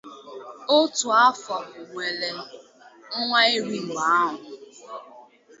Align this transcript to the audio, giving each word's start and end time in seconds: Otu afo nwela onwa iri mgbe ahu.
Otu 0.77 1.07
afo 1.27 1.55
nwela 1.89 2.29
onwa 3.15 3.39
iri 3.55 3.77
mgbe 3.85 4.01
ahu. 4.17 4.39